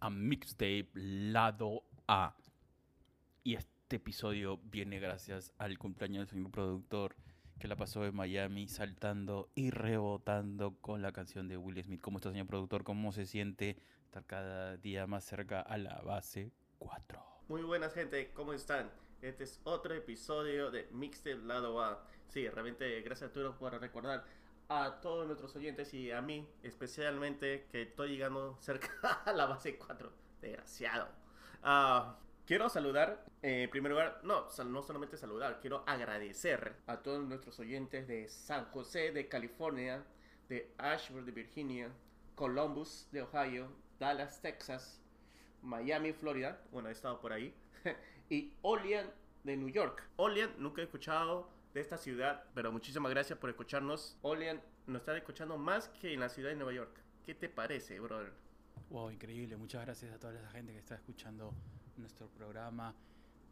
[0.00, 2.36] a Mixtape Lado A.
[3.42, 7.16] Y este episodio viene gracias al cumpleaños del señor productor
[7.58, 12.00] que la pasó en Miami saltando y rebotando con la canción de Will Smith.
[12.00, 12.84] ¿Cómo está, señor productor?
[12.84, 17.22] ¿Cómo se siente estar cada día más cerca a la base 4?
[17.48, 18.90] Muy buenas gente, ¿cómo están?
[19.22, 22.06] Este es otro episodio de Mixtape Lado A.
[22.28, 24.24] Sí, realmente gracias Arturo por recordar
[24.68, 28.88] a todos nuestros oyentes y a mí especialmente que estoy llegando cerca
[29.24, 30.12] a la base 4.
[30.40, 31.08] Desgraciado.
[31.62, 37.24] Ah, quiero saludar, eh, en primer lugar, no, no solamente saludar, quiero agradecer a todos
[37.24, 40.04] nuestros oyentes de San José de California,
[40.48, 41.90] de Ashburn de Virginia,
[42.34, 43.68] Columbus de Ohio,
[43.98, 45.00] Dallas, Texas,
[45.62, 47.54] Miami, Florida, bueno, he estado por ahí,
[48.28, 49.10] y Olean
[49.44, 50.02] de New York.
[50.16, 54.16] Olean, nunca he escuchado de esta ciudad, pero muchísimas gracias por escucharnos.
[54.22, 56.96] Olean nos está escuchando más que en la ciudad de Nueva York.
[57.26, 58.32] ¿Qué te parece, brother?
[58.90, 59.56] Wow, increíble.
[59.56, 61.52] Muchas gracias a toda esa gente que está escuchando
[61.96, 62.94] nuestro programa.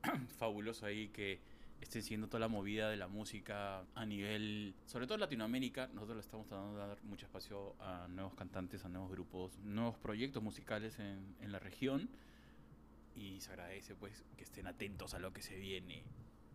[0.39, 1.41] Fabuloso ahí que
[1.81, 5.89] estén siguiendo toda la movida de la música a nivel, sobre todo Latinoamérica.
[5.89, 9.99] Nosotros le estamos tratando de dar mucho espacio a nuevos cantantes, a nuevos grupos, nuevos
[9.99, 12.09] proyectos musicales en, en la región.
[13.17, 16.05] Y se agradece pues que estén atentos a lo que se viene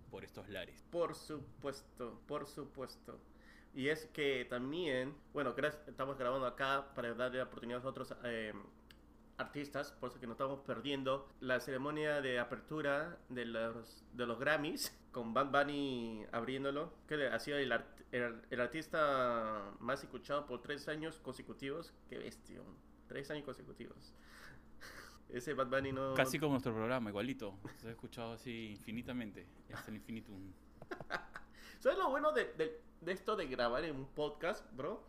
[0.10, 0.84] por estos lares.
[0.92, 3.20] Por supuesto, por supuesto.
[3.74, 5.54] Y es que también, bueno,
[5.88, 8.54] estamos grabando acá para darle oportunidad a otros eh,
[9.38, 14.40] artistas, por eso que nos estamos perdiendo la ceremonia de apertura de los, de los
[14.40, 17.72] Grammys, con Bad Bunny abriéndolo, que ha sido el,
[18.60, 21.94] artista más escuchado por tres años consecutivos.
[22.10, 22.62] Qué bestia,
[23.08, 24.14] tres años consecutivos.
[25.30, 26.14] Ese Bad Bunny no.
[26.14, 27.58] Casi como nuestro programa, igualito.
[27.78, 30.52] Se ha escuchado así infinitamente, hasta el infinitum.
[31.80, 35.04] ¿Sabes lo bueno de, esto de grabar en un podcast, bro?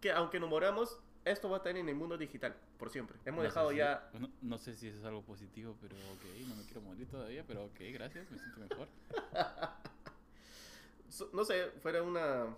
[0.00, 3.18] Que aunque nos moramos, esto va a estar en el mundo digital, por siempre.
[3.24, 4.10] Hemos dejado ya.
[4.40, 7.64] no, sé si eso es algo positivo, pero ok, no me quiero morir todavía, pero
[7.66, 8.88] ok, gracias, me siento mejor.
[11.32, 12.56] no sé, fuera una.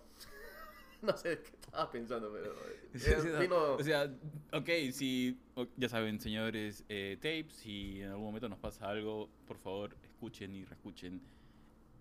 [1.06, 2.54] no sé qué estaba pensando, pero.
[3.76, 4.10] O sea,
[4.53, 5.38] ok, si.
[5.76, 10.54] Ya saben, señores, eh, tapes, si en algún momento nos pasa algo, por favor, escuchen
[10.54, 11.20] y reescuchen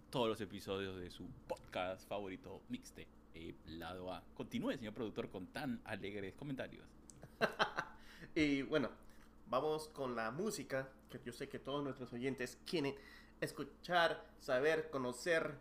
[0.10, 4.24] todos los episodios de su podcast favorito, Mixte, eh, Lado A.
[4.36, 6.86] Continúe, señor productor, con tan alegres comentarios.
[8.36, 8.90] y bueno,
[9.50, 12.96] vamos con la música, que yo sé que todos nuestros oyentes quieren
[13.42, 15.56] escuchar, saber, conocer.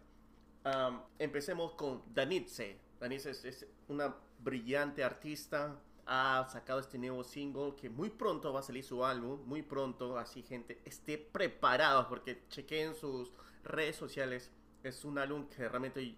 [1.18, 5.76] empecemos con Danitze Danisa es, una brillante artista.
[6.06, 9.40] Ha sacado este nuevo single que muy pronto va a salir su álbum.
[9.44, 10.16] Muy pronto.
[10.16, 13.32] Así, gente, esté preparados porque chequeen sus
[13.64, 14.52] redes sociales.
[14.84, 16.16] Es un álbum que realmente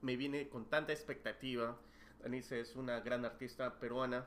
[0.00, 1.76] me viene con tanta expectativa.
[2.22, 4.24] Danisa es una gran artista peruana.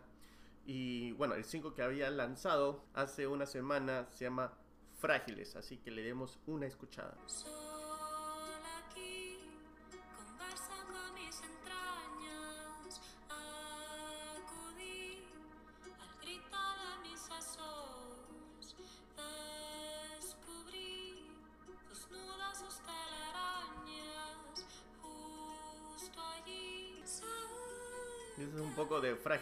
[0.67, 4.53] Y bueno, el single que había lanzado hace una semana se llama
[4.99, 5.55] Frágiles.
[5.55, 7.17] Así que le demos una escuchada.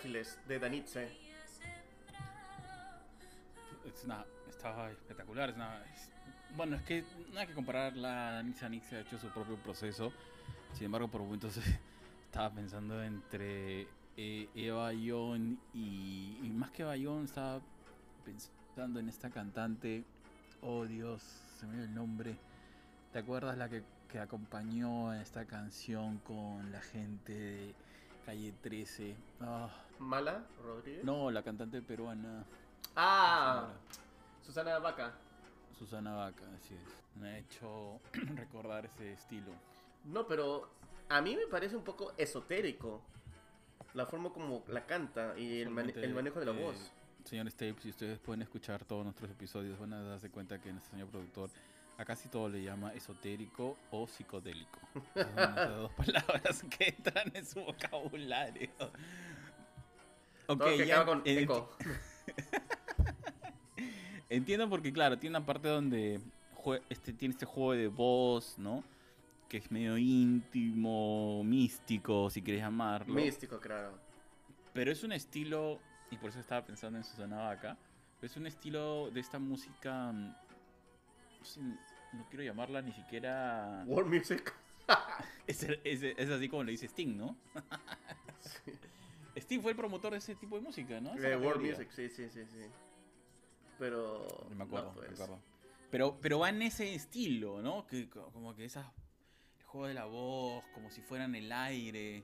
[0.07, 1.09] De Danitze.
[3.85, 4.05] Es
[4.49, 5.53] estaba espectacular.
[6.55, 7.03] bueno, es que
[7.33, 7.93] no hay que comparar.
[7.97, 10.13] La Danitze Danitze ha hecho su propio proceso.
[10.71, 11.59] Sin embargo, por momentos
[12.25, 13.85] estaba pensando entre
[14.15, 17.59] eh, Eva Young y, y, más que Eva Young, estaba
[18.23, 20.05] pensando en esta cantante.
[20.61, 21.21] Oh Dios,
[21.59, 22.37] se me dio el nombre.
[23.11, 27.75] ¿Te acuerdas la que, que acompañó esta canción con la gente
[28.27, 29.15] Calle 13.
[29.39, 29.69] Ah.
[29.99, 31.01] ¿Mala Rodríguez?
[31.05, 32.43] No, la cantante peruana.
[32.93, 33.69] Ah,
[34.45, 35.13] Susana Vaca.
[35.79, 37.21] Susana Vaca, así es.
[37.21, 38.01] Me ha hecho
[38.35, 39.53] recordar ese estilo.
[40.03, 40.67] No, pero
[41.07, 43.01] a mí me parece un poco esotérico
[43.93, 46.01] la forma como la canta y el, manejo
[46.41, 46.91] de la eh, voz.
[47.23, 50.91] Señor Stapes, si ustedes pueden escuchar todos nuestros episodios, van a darse cuenta que nuestro
[50.91, 51.49] señor productor
[51.97, 54.79] a casi todo le llama esotérico o psicodélico.
[55.15, 58.69] Las dos palabras que entran en su vocabulario.
[60.47, 61.03] Ok, ya.
[61.05, 61.23] Con
[64.29, 66.21] Entiendo porque, claro, tiene una parte donde
[66.89, 68.83] este, tiene este juego de voz, ¿no?
[69.49, 73.13] Que es medio íntimo, místico, si quieres llamarlo.
[73.13, 73.97] Místico, claro.
[74.73, 75.79] Pero es un estilo,
[76.11, 77.77] y por eso estaba pensando en Susana Vaca,
[78.21, 80.13] es un estilo de esta música
[81.57, 83.83] no, quiero llamarla ni siquiera...
[83.87, 84.53] World Music.
[85.47, 85.63] es,
[86.29, 87.37] así como le dice Sting, ¿no?
[89.35, 91.13] Sting fue el promotor de ese tipo de música, ¿no?
[91.15, 92.65] De World Music, sí, sí, sí, sí.
[93.77, 94.27] pero...
[94.55, 95.09] Me acuerdo, no, pues.
[95.09, 95.39] me acuerdo.
[95.91, 97.87] Pero, pero va en ese estilo, ¿no?
[97.87, 98.85] Que co- como que esas
[99.59, 102.23] el juego de la voz, como si fueran el aire,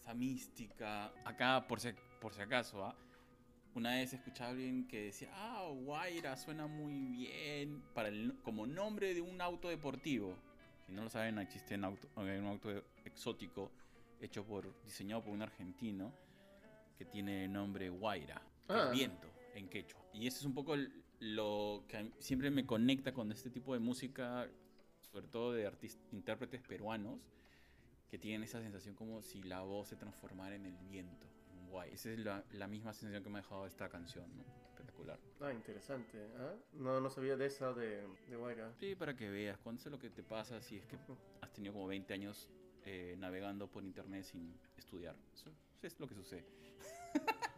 [0.00, 1.12] esa mística.
[1.24, 1.90] Acá, por si,
[2.20, 2.96] por si acaso, ¿ah?
[3.74, 8.66] Una vez escuché a alguien que decía, ah, Guaira suena muy bien para el, como
[8.66, 10.36] nombre de un auto deportivo.
[10.86, 12.70] Si no lo saben, existe un auto, hay un auto
[13.04, 13.70] exótico
[14.20, 16.12] hecho por, diseñado por un argentino
[16.98, 18.90] que tiene el nombre Guaira, que Ah.
[18.92, 20.00] viento en quechua.
[20.12, 23.80] Y eso es un poco el- lo que siempre me conecta con este tipo de
[23.80, 24.48] música,
[25.10, 27.20] sobre todo de artistas, intérpretes peruanos,
[28.10, 31.31] que tienen esa sensación como si la voz se transformara en el viento, en
[31.72, 31.90] guay.
[31.92, 34.44] Esa es la, la misma sensación que me ha dejado esta canción, ¿no?
[34.68, 35.18] Espectacular.
[35.40, 36.18] Ah, interesante.
[36.38, 36.54] ¿ah?
[36.74, 38.72] No, no sabía de esa de, de Guaira.
[38.78, 40.96] Sí, para que veas, cuando es lo que te pasa si es que
[41.40, 42.48] has tenido como 20 años
[42.84, 45.16] eh, navegando por internet sin estudiar.
[45.34, 45.50] Eso,
[45.82, 46.44] eso es lo que sucede.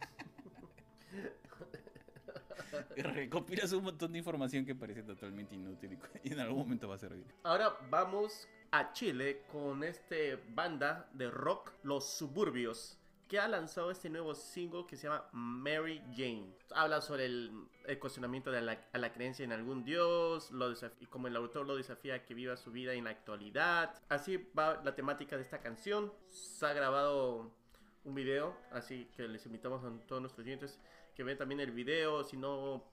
[2.97, 6.99] Recopilas un montón de información que parece totalmente inútil y en algún momento va a
[6.99, 7.27] servir.
[7.43, 14.11] Ahora vamos a Chile con este banda de rock, Los Suburbios, que ha lanzado este
[14.11, 16.55] nuevo single que se llama Mary Jane.
[16.75, 17.69] Habla sobre el,
[18.01, 20.51] cuestionamiento de la, creencia en algún dios,
[21.01, 23.95] y como el autor lo desafía a que viva su vida en la actualidad.
[24.09, 26.13] Así va la temática de esta canción.
[26.29, 27.51] Se ha grabado
[28.05, 30.79] un video, así que les invitamos a todos nuestros oyentes
[31.15, 32.25] que vean también el video.
[32.25, 32.85] Si no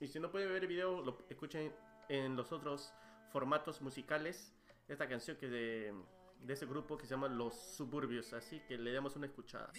[0.00, 1.72] y si no pueden ver el video, lo escuchen
[2.08, 2.92] en los otros
[3.30, 4.52] formatos musicales.
[4.88, 5.94] Esta canción que de,
[6.40, 8.32] de ese grupo que se llama Los Suburbios.
[8.32, 9.72] Así que le damos una escuchada.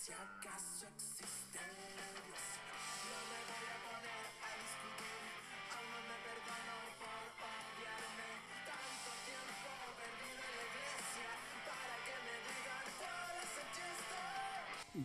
[0.00, 2.07] Si acaso existe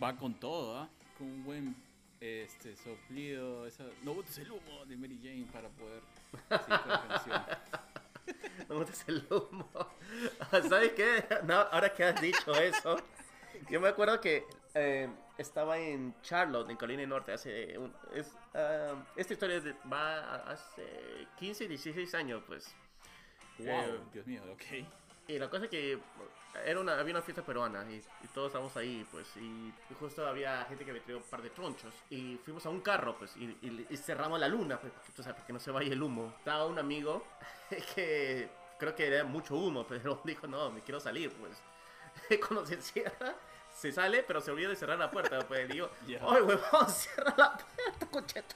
[0.01, 0.89] Va con todo, ¿ah?
[1.17, 1.75] Con un buen
[2.19, 3.65] este, soplido.
[3.67, 3.85] Esa...
[4.03, 6.01] No botes el humo de Mary Jane para poder
[6.31, 7.41] seguir con la canción.
[8.69, 9.69] No botes el humo.
[10.69, 11.25] ¿Sabes qué?
[11.43, 12.97] No, ahora que has dicho eso,
[13.69, 18.31] yo me acuerdo que eh, estaba en Charlotte, en Carolina del Norte, hace un- es,
[18.53, 22.73] ah, esta historia de- va a- hace 15, 16 años, pues.
[23.59, 24.63] Wow, Eh, Dios mío, ok.
[25.27, 25.99] Y la cosa es que
[26.65, 30.27] era una, había una fiesta peruana y, y todos estábamos ahí, pues, y, y justo
[30.27, 33.35] había gente que me traía un par de tronchos y fuimos a un carro, pues,
[33.37, 36.33] y, cerramos la luna, pues, porque, tú sabes, que no se vaya el humo.
[36.37, 37.25] Estaba un amigo
[37.95, 41.57] que creo que era mucho humo, pero dijo, no, me quiero salir, pues.
[42.29, 43.35] Y cuando se cierra,
[43.73, 46.19] se sale, pero se olvida de cerrar la puerta, pues, digo, Ya.
[46.21, 48.55] ¡ay, huevón, cierra la puerta, concheto!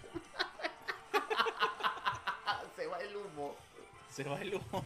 [2.76, 3.56] se va el humo.
[4.12, 4.86] Se va el humo.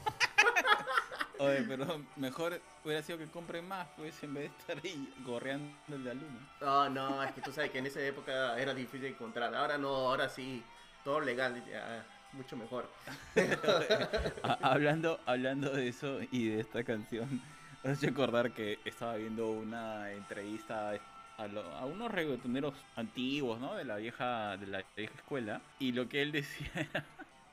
[1.41, 5.95] Oye, pero mejor hubiera sido que compren más, pues, en vez de estar ahí gorreando
[5.95, 6.39] el de humo.
[6.59, 9.53] No, no, es que tú sabes que en esa época era difícil encontrar.
[9.55, 10.69] Ahora no, ahora sí,
[11.01, 12.95] todo legal, ya, mucho mejor.
[14.43, 17.41] Ha- hablando, hablando de eso y de esta canción,
[17.83, 20.93] me hace acordar que estaba viendo una entrevista
[21.38, 23.75] a, lo- a unos reggaetoneros antiguos, ¿no?
[23.75, 25.63] De la vieja, de la vieja escuela.
[25.79, 27.07] Y lo que él decía era,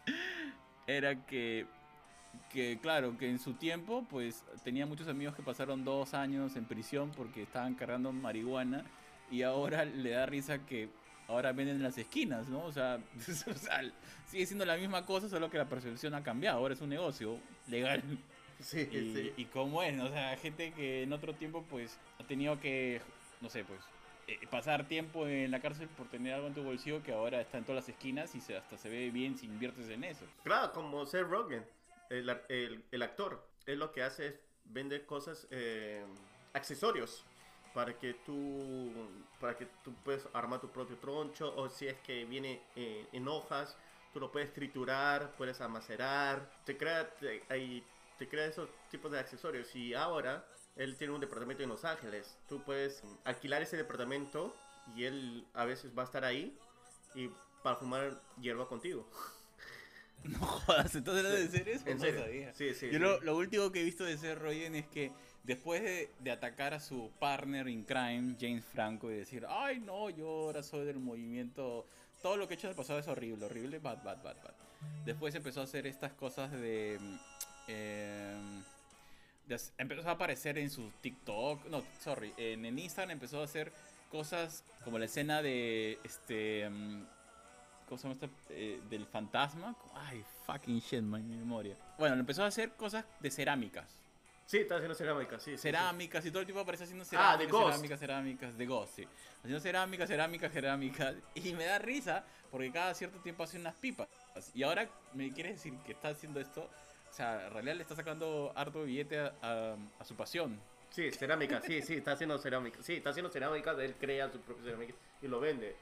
[0.86, 1.77] era que,
[2.50, 6.64] que, claro, que en su tiempo, pues, tenía muchos amigos que pasaron dos años en
[6.64, 8.84] prisión porque estaban cargando marihuana.
[9.30, 10.88] Y ahora le da risa que
[11.28, 12.64] ahora venden en las esquinas, ¿no?
[12.64, 12.98] O sea,
[13.50, 13.82] o sea,
[14.26, 16.58] sigue siendo la misma cosa, solo que la percepción ha cambiado.
[16.58, 18.02] Ahora es un negocio legal.
[18.60, 19.32] Sí, Y, sí.
[19.36, 23.00] y cómo es, o sea, gente que en otro tiempo, pues, ha tenido que,
[23.40, 23.78] no sé, pues,
[24.26, 27.58] eh, pasar tiempo en la cárcel por tener algo en tu bolsillo que ahora está
[27.58, 30.24] en todas las esquinas y se, hasta se ve bien si inviertes en eso.
[30.42, 31.64] Claro, como Seth Rogen,
[32.10, 34.34] el, el, el actor, él lo que hace es
[34.64, 36.04] vender cosas, eh,
[36.52, 37.24] accesorios,
[37.74, 38.90] para que tú
[39.40, 43.28] para que tú puedas armar tu propio troncho, o si es que viene eh, en
[43.28, 43.76] hojas,
[44.12, 47.42] tú lo puedes triturar, puedes amacerar, te crea, te,
[48.18, 49.74] te crea esos tipos de accesorios.
[49.76, 50.44] Y ahora
[50.76, 54.54] él tiene un departamento en Los Ángeles, tú puedes alquilar ese departamento
[54.96, 56.58] y él a veces va a estar ahí
[57.14, 57.30] y
[57.62, 59.08] para fumar hierba contigo.
[60.24, 61.88] No jodas, entonces debe de ser eso.
[61.88, 62.20] En no serio.
[62.20, 62.54] sabía.
[62.54, 62.90] Sí, sí.
[62.90, 65.10] Yo lo, lo último que he visto de Seth Rogen es que
[65.44, 70.10] después de, de atacar a su partner in crime, James Franco, y decir, ay no,
[70.10, 71.86] yo ahora soy del movimiento,
[72.20, 74.54] todo lo que he hecho en el pasado es horrible, horrible, bad, bad, bad, bad.
[75.04, 76.98] Después empezó a hacer estas cosas de...
[77.00, 77.18] mm,
[77.68, 78.62] em,
[79.46, 83.72] de empezó a aparecer en su TikTok, no, sorry, en, en Instagram empezó a hacer
[84.10, 86.68] cosas como la escena de este...
[86.68, 87.04] mm,
[87.88, 88.28] ¿cómo se llama esta?
[88.50, 89.74] Eh, del fantasma.
[89.94, 91.76] Ay, fucking shit, man, mi memoria.
[91.98, 93.86] Bueno, empezó a hacer cosas de cerámicas.
[94.46, 95.50] Sí, está haciendo cerámica, sí.
[95.50, 95.62] sí, sí.
[95.62, 97.66] Cerámicas y todo el tiempo aparece haciendo Ah, de cerámicas, Ghost.
[97.72, 99.08] cerámicas, cerámicas, de Ghost, sí.
[99.40, 101.14] Haciendo cerámicas, cerámicas, cerámicas.
[101.34, 104.08] Y me da risa porque cada cierto tiempo hace unas pipas.
[104.54, 106.62] Y ahora me quieres decir que está haciendo esto.
[107.10, 110.58] O sea, en realidad le está sacando harto billete a, a- a su pasión.
[110.90, 112.82] Sí, cerámica, sí, sí, está haciendo cerámica.
[112.82, 115.76] Sí, está haciendo cerámica, él crea su propia cerámica y lo vende.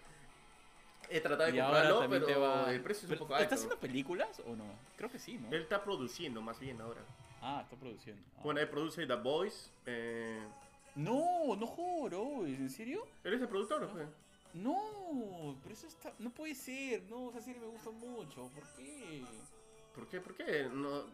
[1.10, 2.72] He tratado de Y comprarlo, pero te va.
[2.72, 3.54] el precio es un poco ¿Está alto.
[3.54, 4.64] haciendo películas o no?
[4.96, 5.48] Creo que sí, ¿no?
[5.48, 7.00] Él está produciendo más bien ahora.
[7.40, 8.22] Ah, está produciendo.
[8.36, 8.40] Ah.
[8.42, 9.70] Bueno, él produce The Boys.
[9.86, 10.40] Eh...
[10.96, 13.06] No, no juro, ¿en serio?
[13.22, 14.08] Él es el productor, pues.
[14.54, 16.12] No, pero eso está.
[16.18, 18.48] No puede ser, no, esa serie me gusta mucho.
[18.54, 19.24] ¿Por qué?
[19.94, 20.20] ¿Por qué?
[20.20, 20.68] ¿Por qué?
[20.72, 21.04] No...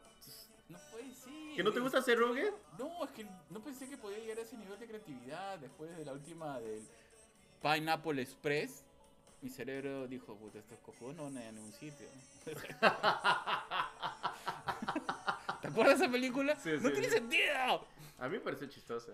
[0.68, 1.32] No puede ser.
[1.56, 2.50] ¿Que no te gusta hacer Rogue?
[2.78, 6.04] No, es que no pensé que podía llegar a ese nivel de creatividad después de
[6.04, 6.80] la última del
[7.60, 8.84] Pineapple Express.
[9.42, 12.06] Mi cerebro dijo, puta, estos cojudos no van a ir a ningún sitio.
[15.60, 16.54] ¿Te acuerdas de esa película?
[16.56, 17.14] Sí, no sí, tiene sí.
[17.14, 17.84] sentido.
[18.20, 19.10] A mí me parece chistosa.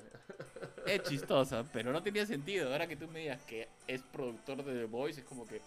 [0.86, 2.70] Es chistosa, pero no tenía sentido.
[2.70, 5.62] Ahora que tú me digas que es productor de The Voice, es como que,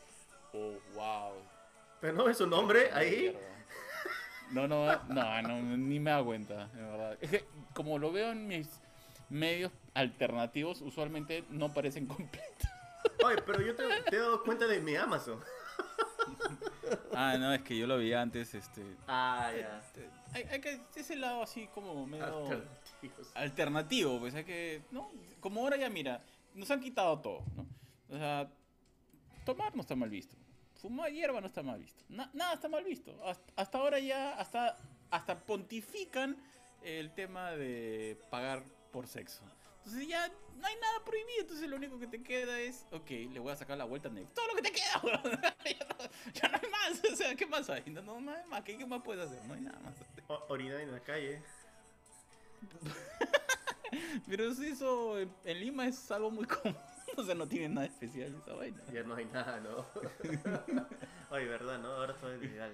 [0.53, 1.34] oh, wow.
[2.00, 3.36] Pero no es su nombre ahí.
[4.51, 7.18] No, no, no, no, ni me da cuenta, de verdad.
[7.20, 8.70] Es que como lo veo en mis
[9.30, 12.71] medios alternativos, usualmente no parecen completos.
[13.24, 15.39] Oye, pero yo te, te he dado cuenta de mi Amazon.
[17.13, 18.84] Ah, no, es que yo lo vi antes, este...
[19.08, 19.82] Ah, ya.
[20.34, 22.63] Hay, hay que, ese lado así como medio
[23.36, 25.12] alternativo, pues hay que, ¿no?
[25.39, 27.65] Como ahora ya mira, nos han quitado todo, ¿no?
[28.10, 28.50] O sea,
[29.46, 30.36] tomar no está mal visto.
[30.82, 32.03] Fumar hierba no está mal visto.
[32.10, 33.15] Na- nada está mal visto.
[33.25, 34.77] Hasta, hasta ahora ya, hasta,
[35.12, 36.38] hasta pontifican
[36.84, 39.44] el tema de pagar por sexo.
[39.86, 43.40] Entonces ya no hay nada prohibido, entonces lo único que te queda es, ok, le
[43.40, 44.36] voy a sacar la vuelta a Netflix.
[44.36, 45.42] Todo lo que te queda, weón.
[45.42, 45.54] ya,
[45.90, 47.84] no, ya no hay más, o sea, ¿qué más hay?
[47.88, 49.44] No, no, no hay más, ¿Qué, qué más puedes hacer?
[49.46, 49.96] No hay nada más.
[50.28, 51.42] O- orinar en la calle.
[54.28, 56.78] Pero eso en, en Lima es algo muy común.
[57.18, 58.82] O sea, no tiene nada especial esa vaina.
[58.94, 59.86] Ya no hay nada, ¿no?
[61.30, 61.90] Oye, verdad, ¿no?
[61.90, 62.72] Ahora todo es legal.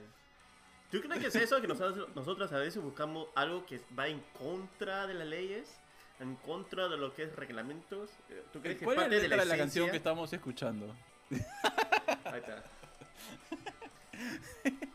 [0.92, 1.60] ¿Tú crees que es eso?
[1.60, 5.80] Que nosotros, nosotros a veces buscamos algo que va en contra de las leyes,
[6.20, 8.10] en contra de lo que es reglamentos.
[8.30, 9.98] Eh, ¿Tú crees que es ¿Cuál es parte la de la, de la canción que
[9.98, 10.96] estamos escuchando?
[12.26, 12.64] Ahí está.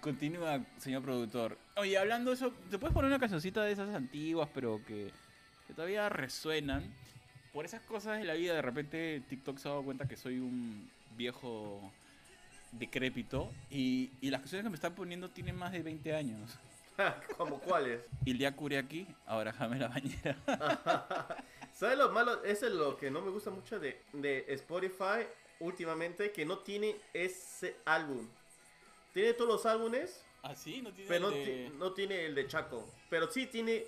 [0.00, 1.58] Continúa, señor productor.
[1.76, 5.10] Oye, hablando de eso, ¿te puedes poner una cancioncita de esas antiguas, pero que,
[5.66, 6.94] que todavía resuenan?
[7.52, 10.38] Por esas cosas de la vida, de repente TikTok se ha dado cuenta que soy
[10.38, 11.80] un viejo
[12.72, 16.58] decrépito y, y las canciones que me están poniendo tienen más de 20 años.
[17.36, 18.00] ¿Como cuáles?
[18.24, 20.36] Ilia Kuriaki, ahora Jame la bañera.
[21.72, 22.42] ¿Sabes lo malo?
[22.44, 25.26] Eso es lo que no me gusta mucho de, de Spotify
[25.60, 28.26] últimamente, que no tiene ese álbum.
[29.12, 30.80] Tiene todos los álbumes, ¿Ah, sí?
[30.80, 32.88] ¿No tiene pero no, el de- no tiene el de Chaco.
[33.10, 33.84] Pero sí tiene...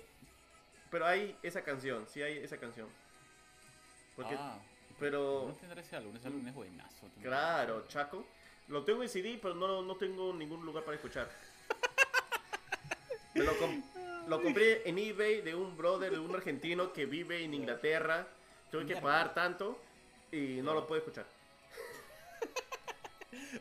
[0.91, 2.87] Pero hay esa canción, sí hay esa canción.
[4.15, 4.59] Porque, Ah,
[4.99, 5.45] pero...
[5.49, 7.07] no tendrá ese álbum, ese álbum es buenazo.
[7.21, 8.25] Claro, Chaco.
[8.67, 11.29] Lo tengo en CD, pero no, no tengo ningún lugar para escuchar.
[13.45, 13.83] Lo, com-
[14.27, 18.27] lo compré en eBay de un brother, de un argentino que vive en Inglaterra.
[18.71, 19.81] Tuve que pagar tanto
[20.31, 21.25] y no lo puedo escuchar.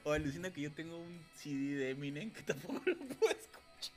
[0.05, 3.95] O alucina que yo tengo un CD de Eminem que tampoco lo puedo escuchar.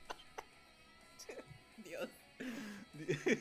[1.78, 2.10] Dios.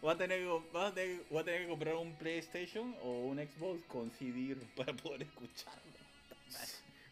[0.00, 3.26] Voy a, tener que, voy, a tener, voy a tener que comprar un PlayStation o
[3.26, 5.80] un Xbox con CD para poder escucharlo.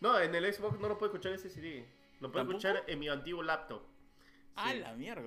[0.01, 1.85] No, en el Xbox no lo puedo escuchar ese CD.
[2.21, 2.59] Lo puedo ¿Tampoco?
[2.59, 3.83] escuchar en mi antiguo laptop.
[4.57, 4.79] Ah, Sí.
[4.81, 5.23] la mierda.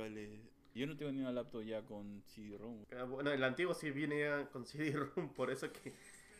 [0.73, 2.85] Yo no tengo ni una laptop ya con CD-ROM.
[2.97, 5.93] Ah, Bueno, el antiguo sí viene ya con CD-ROM, por eso que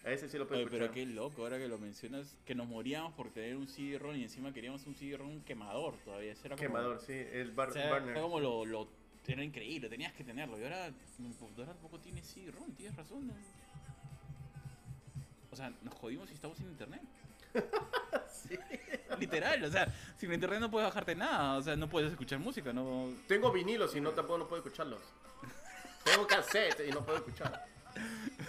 [0.05, 1.05] a ese sí lo puedo Oye, pero escuchar.
[1.08, 4.53] qué loco, ahora que lo mencionas, que nos moríamos por tener un CD-ROM y encima
[4.53, 6.31] queríamos un CD-ROM quemador todavía.
[6.31, 8.10] Eso era como- Quemador, sí, el bar O sea, burner.
[8.12, 8.88] era como lo, lo
[9.27, 10.60] era increíble, tenías que tenerlo.
[10.60, 13.27] Y ahora mi computadora tampoco tiene CD-ROM, tienes razón.
[13.27, 13.34] ¿no?
[15.51, 17.01] O sea, nos jodimos si estamos sin internet.
[19.20, 22.74] Literal, o sea, sin internet no puedes bajarte nada, o sea, no puedes escuchar música,
[22.74, 23.10] no.
[23.27, 25.00] Tengo vinilos y no tampoco no puedo escucharlos.
[26.03, 27.65] Tengo cassette y no puedo escuchar.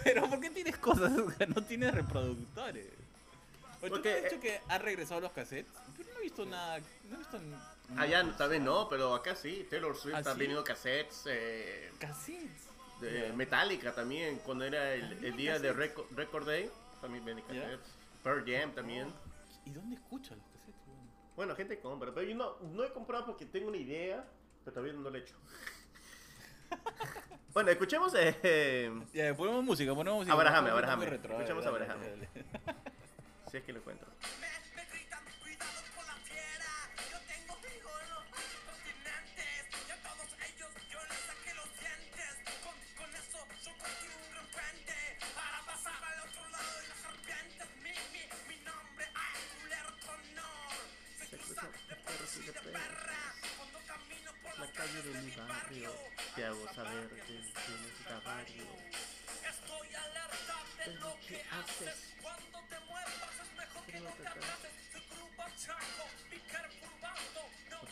[0.03, 1.11] Pero ¿por qué tienes cosas?
[1.19, 2.87] O sea, no tienes reproductores.
[3.81, 5.71] ¿Tú Porque, me has dicho eh, que han regresado los cassettes?
[5.97, 6.79] Pero no he visto nada,
[7.09, 7.55] no he visto n-
[7.99, 9.67] Allá tal vez no, pero acá sí.
[9.69, 10.39] Taylor Swift ¿Ah, ha sí?
[10.39, 11.23] venido cassettes.
[11.27, 12.67] Eh, cassettes.
[13.01, 13.31] de.
[13.33, 16.71] Metallica también, cuando era el, el día de Record, Day.
[17.01, 17.92] También venía cassettes.
[18.23, 19.13] Pearl Jam también.
[19.65, 20.53] ¿Y dónde escuchas los?
[21.35, 24.23] Bueno, gente compra, pero yo no, no he comprado porque tengo una idea,
[24.63, 25.35] pero todavía no lo he hecho.
[27.53, 28.13] bueno, escuchemos.
[28.15, 30.33] Eh, Ya, ponemos música, ponemos música.
[30.33, 31.03] Abraham, Abraham.
[31.03, 31.99] Escuchemos Abraham.
[33.49, 34.07] Si es que lo encuentro.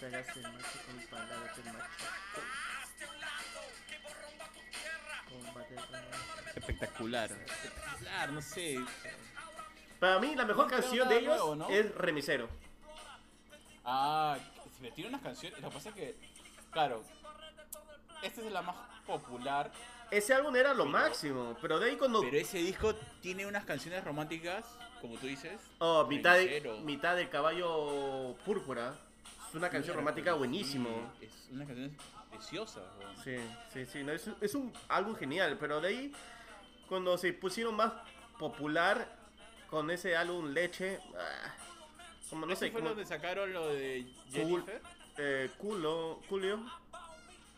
[0.01, 1.65] te hagas el macho con palabras del
[6.55, 7.31] Espectacular.
[7.31, 8.79] Espectacular, no sé.
[10.00, 11.70] Para mí, la mejor No canción de ellos nuevo, ¿no?
[11.70, 12.50] es Remisero.
[13.86, 14.38] Ah,
[14.75, 15.60] si me tiro unas canciones.
[15.62, 16.15] Lo que pasa es que,
[16.72, 17.03] claro,
[18.24, 19.72] esta es la más popular.
[20.10, 22.22] Ese álbum era lo Pero- máximo, pero de ahí cuando.
[22.22, 24.65] Pero ese disco tiene unas canciones románticas,
[25.00, 25.60] como tú dices.
[25.79, 28.96] Oh, mitad de, mitad de caballo púrpura.
[29.51, 31.12] Es una canción romántica buenísimo.
[31.20, 31.91] Es una canción
[32.31, 32.79] preciosa.
[33.22, 33.36] Sí,
[33.74, 34.01] sí, sí.
[34.01, 36.13] no, es, es un álbum genial, pero de ahí,
[36.88, 37.91] cuando se pusieron más
[38.39, 39.13] popular
[39.70, 41.53] con ese álbum Leche, ah,
[42.29, 44.81] como no ¿Ese sé, fue como, donde sacaron lo de Jennifer?
[45.17, 46.65] eh, culo, Julio,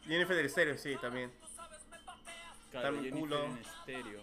[0.08, 1.32] Jennifer del Estéreo, sí, también.
[2.72, 3.44] Claro, Jennifer culo.
[3.46, 4.22] en estéreo.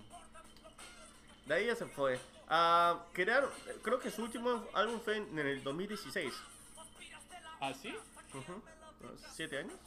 [1.47, 2.19] De ahí ya se fue.
[2.49, 3.49] Ah, crearon,
[3.83, 6.35] creo que su último álbum fue en, en el 2016.
[7.61, 7.95] ¿Ah, sí?
[9.01, 9.79] Unos ¿Siete años?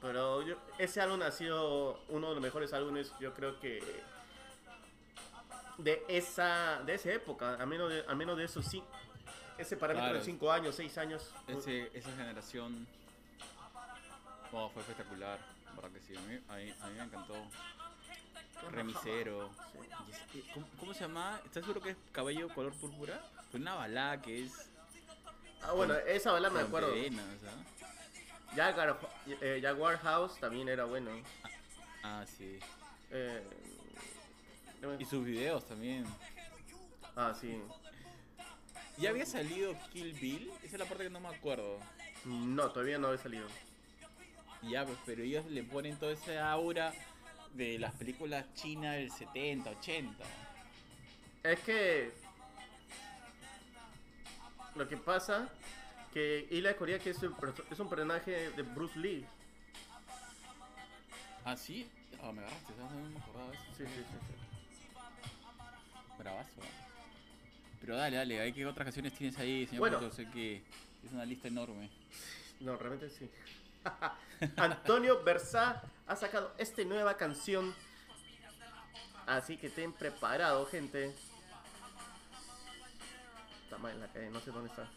[0.00, 3.82] Pero yo- ese álbum ha sido uno de los mejores álbumes, yo creo que
[5.78, 8.82] de esa de esa época, a menos de, a menos de esos sí,
[9.56, 10.18] ese parámetro Claro.
[10.18, 11.32] de 5 años, 6 años.
[11.48, 12.86] Ese, esa generación
[14.52, 15.38] oh, fue espectacular.
[15.74, 16.14] ¿Verdad que sí?
[16.16, 17.34] A mí, a mí, a mí me encantó.
[18.70, 19.50] Remisero.
[20.34, 21.40] Eh, ¿Cómo, cómo se llama?
[21.44, 23.22] ¿Estás seguro que es cabello color púrpura?
[23.50, 24.52] Fue una balada que es.
[25.62, 26.92] Ah, bueno, esa balada me con acuerdo.
[26.92, 28.54] venas, ¿ah?
[28.56, 28.98] Jaguar,
[29.40, 31.10] eh, Jaguar House también era bueno.
[32.02, 32.58] Ah, sí.
[33.10, 33.42] Eh,
[34.98, 36.04] Y sus videos también.
[37.16, 37.60] ah, sí.
[38.98, 40.50] ¿Ya había salido Kill Bill?
[40.62, 41.78] Esa es la parte que no me acuerdo.
[42.24, 43.46] No, todavía no había salido.
[44.62, 46.92] Ya, pues, pero ellos le ponen toda esa aura
[47.54, 50.24] de las películas chinas del 70, 80.
[51.44, 52.12] Es que
[54.74, 55.48] lo que pasa
[56.12, 59.24] que Ila Corea que es un, perso- es un personaje de Bruce Lee.
[61.44, 61.86] ¿Ah, sí?
[62.22, 62.92] Ah, me agarraste, ¿sabes?
[62.92, 63.64] No me acordaba de eso.
[63.76, 64.98] Sí, sí, sí, sí.
[66.18, 66.60] Bravazo.
[67.80, 69.80] Pero dale, dale, ¿hay qué otras canciones tienes ahí, señor?
[69.80, 69.98] Bueno.
[69.98, 70.10] Puto?
[70.10, 70.62] sé que
[71.04, 71.90] es una lista enorme.
[72.60, 73.28] No, realmente sí.
[74.56, 77.74] Antonio Versa ha sacado esta nueva canción.
[79.26, 81.14] Así que estén preparados, gente.
[83.64, 84.88] Está mal en la calle, no sé dónde está.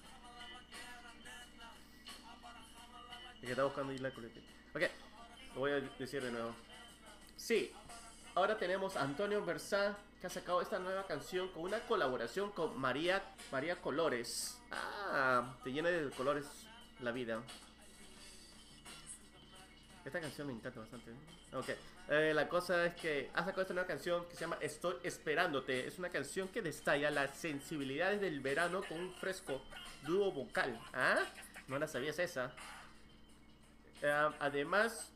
[3.35, 4.41] Es que está buscando Isla Colete.
[4.75, 4.81] Ok,
[5.53, 6.53] lo voy a decir de nuevo.
[7.37, 7.71] Sí,
[8.35, 12.77] ahora tenemos a Antonio Versa que ha sacado esta nueva canción con una colaboración con
[12.79, 14.59] María, María Colores.
[14.71, 16.45] Ah, te llena de colores
[16.99, 17.41] la vida.
[20.07, 21.11] Esta canción me encanta bastante.
[21.51, 21.69] Ok,
[22.09, 25.85] eh, la cosa es que ha sacado esta nueva canción que se llama Estoy Esperándote.
[25.85, 29.61] Es una canción que destalla las sensibilidades del verano con un fresco
[30.03, 30.79] dúo vocal.
[30.93, 31.19] ¿Ah?
[31.67, 32.53] No la sabías esa.
[34.01, 35.11] Eh, además,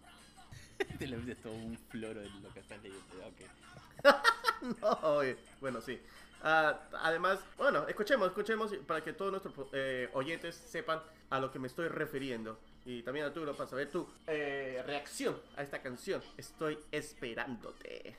[1.00, 3.28] Te lo es todo un floro de lo que estás leyendo.
[3.28, 3.42] Ok.
[4.80, 6.00] No, eh, bueno, sí.
[6.44, 11.02] Ah, además, bueno, escuchemos, escuchemos para que todos nuestros eh, oyentes sepan
[11.32, 12.60] a lo que me estoy refiriendo.
[12.86, 16.22] Y también a tú, para saber tu eh, reacción a esta canción.
[16.38, 18.16] Estoy esperándote.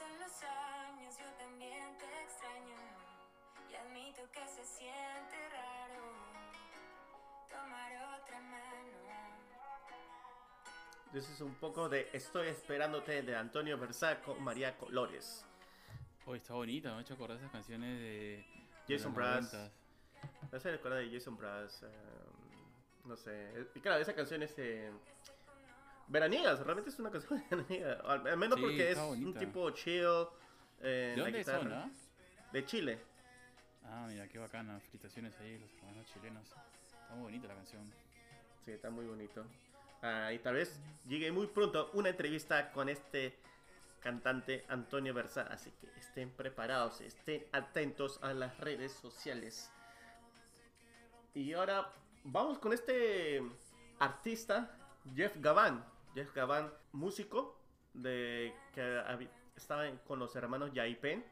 [0.00, 2.76] Pasan los años, yo también te extraño.
[3.70, 6.14] Y admito que se siente raro
[7.48, 8.98] tomar otra mano.
[11.06, 15.44] Entonces es un poco de Estoy esperándote de Antonio Versaco, María Colores.
[16.24, 18.46] Oh, está bonita, me ha hecho acordar esas canciones de.
[18.88, 19.52] Jason Brass.
[19.52, 19.70] 90s.
[20.52, 21.82] No sé, recuerda de Jason Brass.
[21.82, 21.88] eh,
[23.04, 23.66] no sé.
[23.74, 24.54] Y claro, esa canción es.
[24.58, 24.90] Eh,
[26.10, 28.00] veraniega, realmente es una canción veraniega.
[28.04, 29.40] Al, al menos Sí, porque es está un bonita.
[29.40, 30.26] tipo chill.
[30.80, 31.90] eh, ¿De dónde son, ah?
[32.52, 32.98] De Chile.
[33.84, 34.78] Ah, mira, qué bacana.
[34.80, 36.46] Felicitaciones ahí, los hermanos chilenos.
[36.48, 37.92] Está muy bonita la canción.
[38.64, 39.44] Sí, está muy bonito.
[40.02, 43.38] Ah, y tal vez llegue muy pronto una entrevista con este
[44.00, 45.42] cantante Antonio Versa.
[45.50, 49.70] Así que estén preparados, estén atentos a las redes sociales.
[51.34, 51.92] Y ahora
[52.24, 53.42] vamos con este
[53.98, 54.76] artista,
[55.14, 55.84] Jeff Gavan.
[56.14, 57.56] Jeff Gavan, músico
[57.94, 59.02] de que
[59.56, 61.24] estaba con los hermanos Yaipen.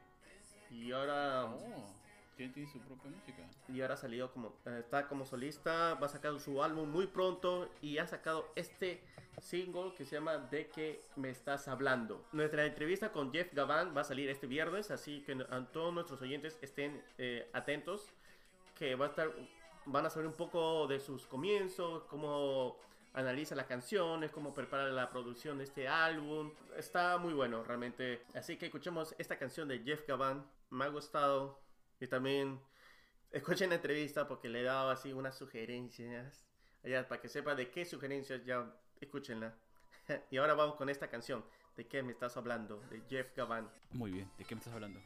[0.71, 1.95] Y ahora Oh,
[2.37, 3.43] tiene, su propia música.
[3.69, 7.07] y ahora ha salido como eh, está como solista, va a sacar su álbum muy
[7.07, 9.03] pronto y ha sacado este
[9.41, 12.25] single que se llama De qué me estás hablando.
[12.33, 16.21] Nuestra entrevista con Jeff Gavan va a salir este viernes, así que a todos nuestros
[16.23, 18.09] oyentes estén eh, atentos
[18.75, 19.33] que va a estar
[19.87, 22.77] van a saber un poco de sus comienzos, cómo
[23.13, 26.53] analiza las canciones, cómo prepara la producción de este álbum.
[26.77, 28.23] Está muy bueno realmente.
[28.35, 30.47] Así que escuchemos esta canción de Jeff Gavan.
[30.71, 31.61] Me ha gustado
[32.01, 32.61] y también
[33.31, 36.47] Escuchen la entrevista porque le he dado así unas sugerencias.
[36.83, 39.55] Ya, para que sepa de qué sugerencias, ya escúchenla.
[40.31, 41.45] y ahora vamos con esta canción.
[41.77, 42.81] ¿De qué me estás hablando?
[42.91, 43.71] De Jeff Gavan.
[43.93, 45.01] Muy bien, ¿de qué me estás hablando?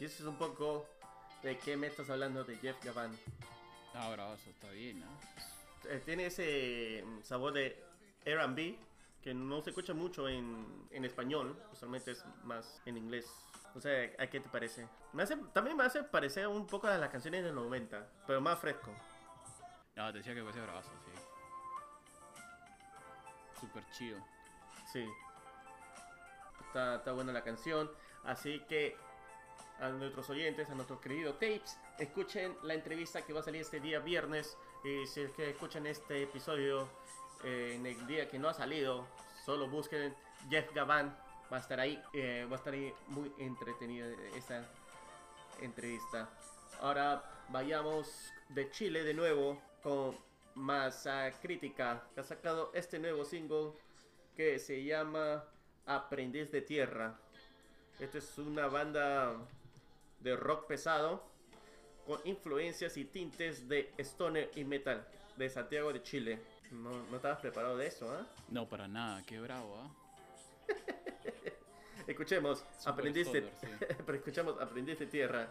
[0.00, 0.86] Y eso es un poco
[1.42, 3.14] de qué me estás hablando de Jeff Gavan.
[3.94, 5.06] Ah, bravazo, está bien, ¿no?
[5.90, 7.84] Eh, tiene ese mm, sabor de
[8.24, 8.78] R&B
[9.22, 11.54] que no se escucha mucho en, en español.
[11.70, 13.26] Usualmente es más en inglés.
[13.74, 14.88] O sea, ¿a qué te parece?
[15.12, 18.40] Me hace, también me hace parecer un poco a las canciones de los 90, pero
[18.40, 18.90] más fresco.
[19.96, 22.40] No, te decía que parecía bravazo, sí.
[23.60, 24.18] Super chido.
[24.90, 25.06] Sí.
[26.66, 27.90] Está, está buena la canción.
[28.24, 28.96] Así que
[29.80, 33.80] a nuestros oyentes, a nuestros queridos tapes, escuchen la entrevista que va a salir este
[33.80, 34.56] día viernes.
[34.84, 36.88] Y si es que escuchan este episodio
[37.44, 39.06] eh, en el día que no ha salido,
[39.44, 40.14] solo busquen
[40.48, 41.16] Jeff Gavan.
[41.52, 42.00] Va a estar ahí.
[42.12, 42.74] eh, va a estar
[43.08, 44.64] muy entretenida esa
[45.60, 46.28] entrevista.
[46.80, 50.16] Ahora vayamos de Chile de nuevo con
[50.54, 53.72] Masa Crítica, que ha sacado este nuevo single
[54.36, 55.44] que se llama
[55.86, 57.18] Aprendiz de Tierra.
[58.00, 59.36] Esta es una banda
[60.20, 61.22] de rock pesado
[62.06, 66.38] con influencias y tintes de stoner y metal de Santiago de Chile.
[66.70, 68.26] No, no estabas preparado de eso, ¿ah?
[68.48, 69.90] No, para nada, qué bravo, ¿ah?
[72.06, 73.94] Escuchemos Super Aprendiz de, stoner, sí.
[74.06, 75.48] pero escuchamos Aprendiz de Tierra.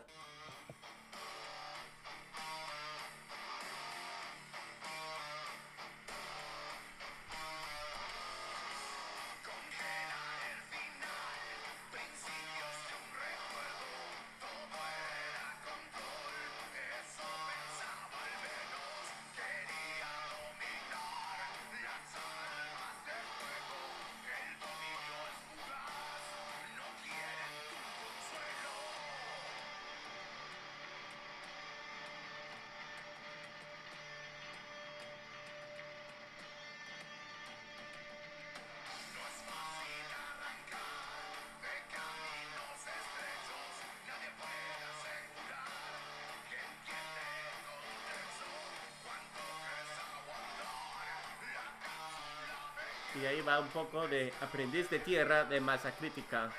[53.21, 56.49] Y ahí va un poco de Aprendiz de Tierra de Masa Crítica.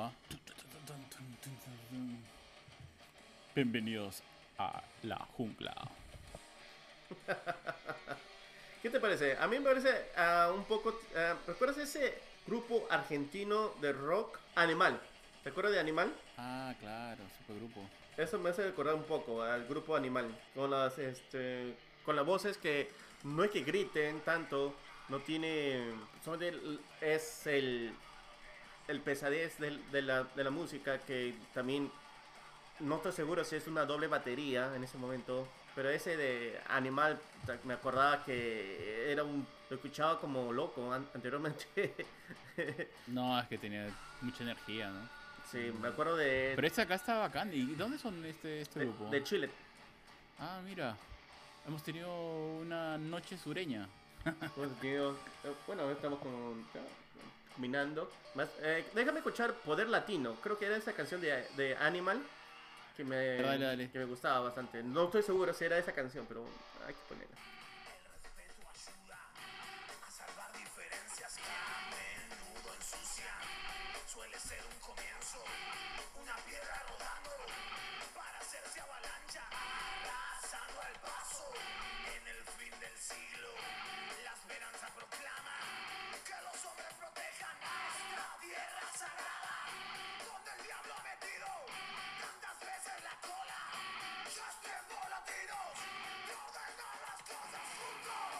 [0.00, 0.10] ¿ah?
[3.54, 4.22] Bienvenidos
[4.58, 5.74] a la jungla.
[8.82, 9.36] ¿Qué te parece?
[9.36, 10.98] A mí me parece ah, un poco...
[11.14, 15.00] ah, ¿Recuerdas ese grupo argentino de rock Animal?
[15.44, 16.12] ¿Te acuerdas de Animal?
[16.36, 18.01] Ah, claro, supergrupo.
[18.16, 20.26] Eso me hace recordar un poco al grupo Animal.
[20.54, 22.90] Con las, este, con las voces que
[23.24, 24.74] no es que griten tanto,
[25.08, 25.90] no tiene...
[25.90, 27.92] el- es el,
[28.88, 31.90] el pesadez del- de, la, de la música que también...
[32.80, 35.46] No estoy seguro si es una doble batería en ese momento.
[35.74, 37.18] Pero ese de Animal,
[37.64, 39.46] me acordaba que era un...
[39.70, 41.94] Lo escuchaba como loco an- anteriormente.
[43.06, 43.88] No, es que tenía
[44.20, 45.08] mucha energía, ¿no?
[45.52, 46.52] Sí, me acuerdo de...
[46.56, 47.52] Pero este acá está bacán.
[47.52, 49.08] ¿Y dónde son este, este de, grupo?
[49.10, 49.50] de Chile.
[50.40, 50.96] Ah, mira.
[51.68, 52.10] hemos tenido
[52.60, 53.86] una noche sureña.
[54.56, 55.12] Hemos tenido-
[55.44, 56.64] eh, bueno, estamos con.
[58.34, 60.36] Más, eh, déjame escuchar Poder Latino.
[60.42, 62.20] Creo que era esa canción de, de Animal
[62.96, 63.90] que me, Dale, dale.
[63.90, 64.82] que me gustaba bastante.
[64.82, 66.44] No estoy seguro si era esa canción, pero
[66.86, 67.36] hay que ponerla.
[74.32, 75.44] Suele ser un comienzo,
[76.16, 77.36] una piedra rodando
[78.16, 81.52] para hacerse avalancha, arrasando al paso.
[82.16, 83.52] En el fin del siglo,
[84.24, 85.56] la esperanza proclama
[86.24, 89.68] que los hombres protejan nuestra tierra sagrada,
[90.24, 91.48] donde el diablo ha metido
[92.24, 93.60] tantas veces la cola.
[94.32, 95.76] Ya es tiempo latinos
[96.24, 98.32] de ordenar las cosas juntos.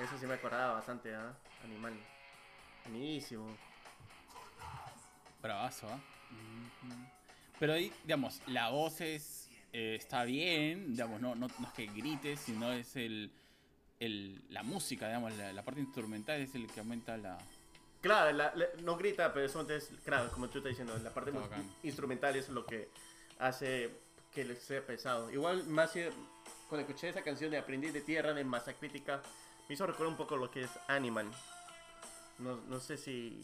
[0.00, 1.36] Eso sí me acordaba bastante, ¿ah?
[1.62, 1.92] Animal.
[2.84, 3.54] Buenísimo.
[5.42, 6.00] Bravazo, ¿ah?
[6.30, 6.94] Ujú.
[7.58, 12.72] Pero ahí, digamos, la voz es, eh, está bien, digamos, no, es que grites, sino
[12.72, 13.30] es el,
[14.48, 17.36] la música, digamos, la parte instrumental es el que aumenta la...
[18.00, 21.32] Claro, la- la- no grita, pero eso es, claro, como tú estás diciendo, la parte
[21.82, 22.88] instrumental es lo que
[23.38, 23.90] hace
[24.32, 25.30] que le sea pesado.
[25.30, 25.92] Igual, más
[26.68, 29.20] cuando escuché esa canción de Aprendiz de Tierra de Masa Crítica,
[29.68, 31.30] me hizo recordar un poco lo que es Animal.
[32.38, 33.40] No, no sé si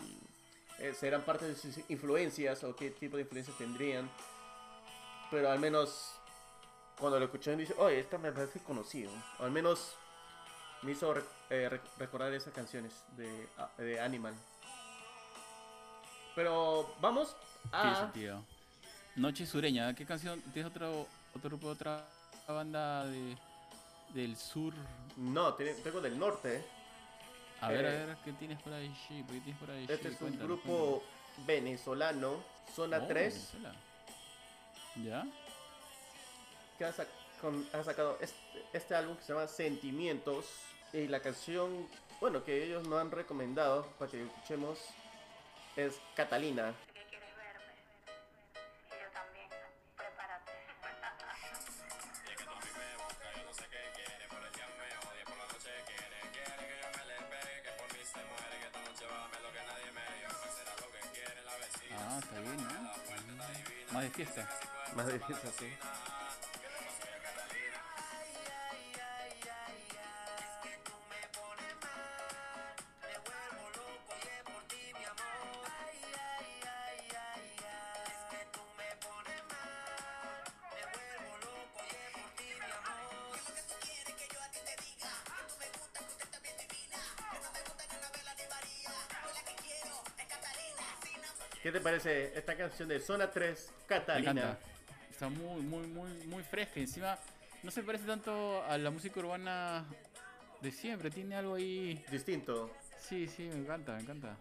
[0.79, 4.09] eh, serán parte de sus influencias o qué tipo de influencias tendrían,
[5.31, 6.13] pero al menos
[6.99, 9.11] cuando lo escuché, dice, oye, esta me parece conocido.
[9.39, 9.97] O al menos
[10.83, 14.35] me hizo rec- eh, rec- recordar esas canciones de, a- de Animal.
[16.35, 17.35] Pero vamos
[17.71, 18.01] Tiene a...
[18.01, 18.45] sentido.
[19.17, 20.41] Noche Sureña, ¿qué canción?
[20.53, 22.07] ¿Tienes otro, otro grupo, otra
[22.47, 23.37] banda de,
[24.13, 24.75] del sur?
[25.17, 26.65] No, tiene- tengo del norte.
[27.63, 28.95] A ver, a Eh, ver, ¿qué tienes por ahí?
[29.09, 29.87] ¿Qué tienes por ahí?
[29.89, 31.03] Este Sí, es un cuéntanos, grupo
[31.47, 32.43] venezolano,
[32.75, 32.99] Zona.
[32.99, 33.73] Oh, 3, Venezuela.
[34.97, 35.27] ¿Ya?
[36.77, 37.07] que ha, sac-
[37.41, 38.39] con- ha sacado este,
[38.73, 40.47] este álbum que se llama Sentimientos.
[40.93, 41.89] Y la canción,
[42.21, 44.79] bueno, que ellos nos han recomendado para que escuchemos
[45.77, 46.75] es Catalina.
[61.99, 63.93] Ah, está bien, ¿no?
[63.93, 64.49] Más de fiesta.
[64.95, 65.67] Más de eso, sí.
[91.87, 94.59] Parece esta canción de Zona 3, Me Catalina?
[95.09, 96.81] Está muy, muy, muy, muy fresca.
[96.81, 97.17] Encima,
[97.63, 99.85] no se parece tanto a la música urbana
[100.61, 101.11] de siempre.
[101.11, 102.05] Tiene algo ahí.
[102.11, 102.73] Distinto.
[102.99, 104.37] Sí, sí, me encanta, me encanta.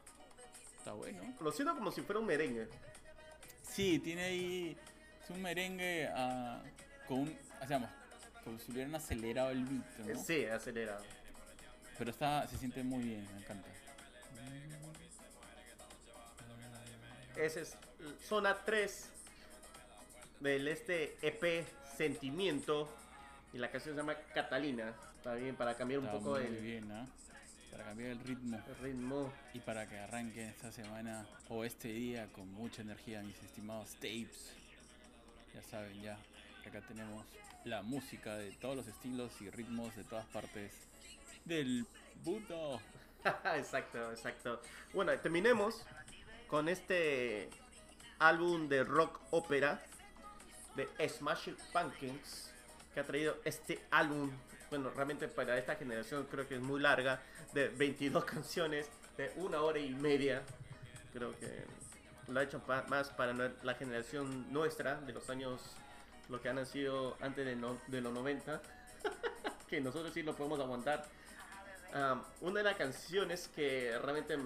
[0.79, 1.21] Está bueno.
[1.39, 2.67] Lo siento como si fuera un merengue.
[3.61, 4.77] Sí, tiene ahí.
[5.23, 6.63] Es un merengue ah,
[7.07, 7.37] con un.
[7.61, 7.91] Hacemos.
[8.43, 10.23] Como si hubieran acelerado el beat, ¿no?
[10.23, 11.03] Sí, acelerado.
[11.95, 13.69] Pero está, se siente muy bien, me encanta.
[17.37, 17.77] Ese es
[18.23, 19.09] Zona 3
[20.39, 21.65] del este EP
[21.97, 22.89] Sentimiento.
[23.51, 24.93] Y la canción se llama Catalina.
[25.17, 27.05] Está bien, para cambiar un Está poco muy el, bien, ¿ah?
[27.71, 28.57] Para cambiar el ritmo.
[28.67, 29.33] el ritmo.
[29.53, 34.53] Y para que arranquen esta semana o este día con mucha energía, mis estimados tapes.
[35.53, 36.17] Ya saben, ya.
[36.65, 37.25] Acá tenemos
[37.65, 40.73] la música de todos los estilos y ritmos de todas partes
[41.43, 41.85] del
[42.23, 42.81] mundo.
[43.55, 44.61] exacto, exacto.
[44.93, 45.85] Bueno, terminemos
[46.47, 47.49] con este
[48.19, 49.81] álbum de rock ópera
[50.75, 52.51] de Smashing Pumpkins
[52.93, 54.31] que ha traído este álbum.
[54.69, 57.21] Bueno, realmente para esta generación creo que es muy larga,
[57.53, 60.43] de 22 canciones, de una hora y media.
[61.13, 61.63] Creo que
[62.27, 65.61] lo ha hecho pa- más para la generación nuestra, de los años,
[66.29, 68.61] lo que han nacido antes de, no- de los 90,
[69.69, 71.05] que nosotros sí lo podemos aguantar.
[71.93, 74.37] Um, una de las canciones que realmente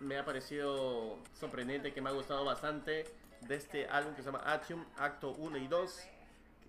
[0.00, 3.04] me ha parecido sorprendente, que me ha gustado bastante
[3.42, 6.08] de este álbum que se llama Atrium, Acto 1 y 2,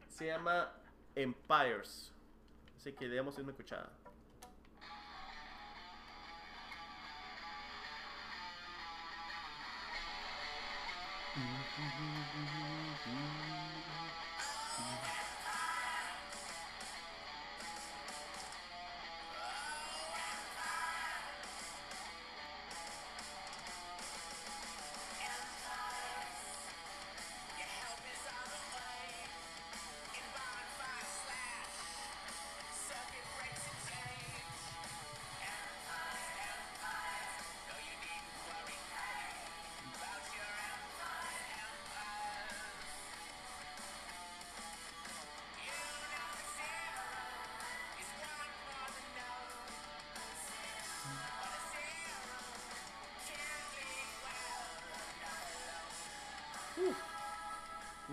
[0.10, 0.72] se llama
[1.16, 2.12] Empires.
[2.78, 3.90] Así que le damos una escuchada.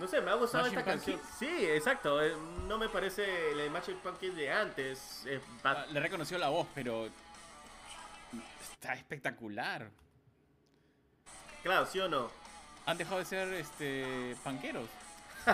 [0.07, 1.21] No sé, me ha gustado esta canción.
[1.37, 2.23] Sí, exacto.
[2.23, 2.33] eh,
[2.69, 5.25] No me parece el Smashing Pumpkins de antes.
[5.27, 7.09] eh, Ah, Le reconoció la voz, pero
[8.71, 9.91] está espectacular.
[11.65, 12.31] Claro, ¿sí o no?
[12.87, 14.89] Han dejado de ser este panqueros.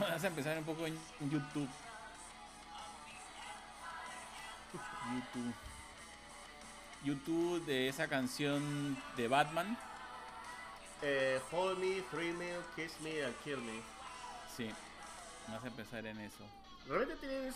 [0.00, 0.98] Vamos a empezar un poco en
[1.30, 1.68] YouTube.
[5.14, 5.54] YouTube.
[7.04, 9.78] YouTube de esa canción de Batman.
[11.02, 13.80] Eh, hold me, thrill me, kiss me and kill me.
[14.56, 14.70] Sí.
[15.46, 16.44] Vamos a empezar en eso.
[16.86, 17.52] Realmente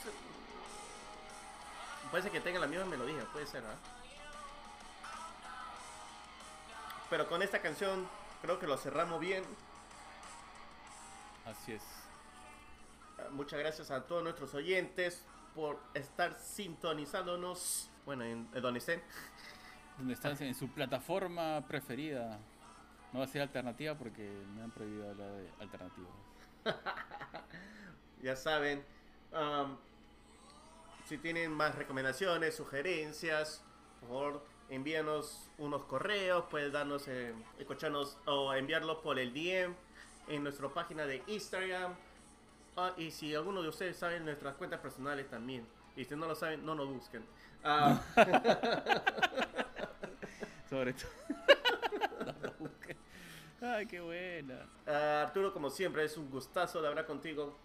[2.11, 3.77] Puede ser que tengan la misma melodía, puede ser, ¿ah?
[7.09, 8.07] Pero con esta canción
[8.43, 9.45] creo que lo cerramos bien.
[11.47, 11.83] Así es.
[13.19, 15.23] Ah, Muchas gracias a todos nuestros oyentes
[15.55, 17.91] por estar sintonizándonos.
[18.07, 19.03] Bueno, en, en donde estén.
[19.99, 22.39] Donde están en su plataforma preferida.
[23.13, 26.09] No va a ser alternativa porque me han prohibido hablar de alternativa.
[28.23, 28.85] Ya saben.
[29.33, 29.77] am,
[31.09, 33.65] si tienen más recomendaciones, sugerencias,
[33.99, 39.75] por favor envíanos unos correos, puedes darnos, eh, escucharnos o enviarlos por el DM
[40.29, 41.93] en nuestra página de Instagram.
[42.77, 45.67] Ah, y si alguno de ustedes saben nuestras cuentas personales también.
[45.95, 47.23] Y si no lo saben, no nos busquen.
[47.63, 48.01] Ah,
[50.71, 51.11] Sobre todo.
[53.61, 54.67] Ay, qué buena.
[54.87, 57.57] ah, Arturo, como siempre, es un gustazo de hablar contigo.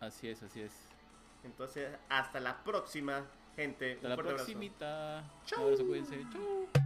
[0.00, 0.72] Así es, así es.
[1.44, 3.94] Entonces, hasta la próxima, gente.
[3.94, 5.24] Hasta Un la.
[5.56, 6.20] Un abrazo, cuídense.
[6.32, 6.85] Chau.